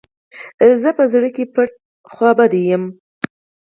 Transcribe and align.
زه 0.81 0.89
په 0.97 1.03
زړه 1.13 1.29
کي 1.35 1.43
پټ 1.53 1.69
خپه 2.11 2.45
يم 2.69 2.83